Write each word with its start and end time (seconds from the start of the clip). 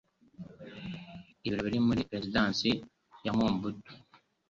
Ibiro 1.47 1.79
muri 1.87 2.01
Perezidansi 2.09 2.69
ya 3.25 3.31
Mobutu 3.37 3.91